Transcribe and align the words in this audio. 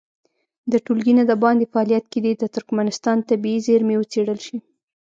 د 0.71 0.73
ټولګي 0.85 1.13
نه 1.19 1.23
د 1.29 1.31
باندې 1.43 1.69
فعالیت 1.73 2.05
کې 2.11 2.19
دې 2.25 2.31
د 2.37 2.43
ترکمنستان 2.55 3.17
طبیعي 3.29 3.59
زېرمې 3.67 3.95
وڅېړل 3.97 4.39
شي. 4.47 4.57